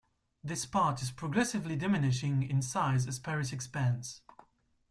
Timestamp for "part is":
0.65-1.11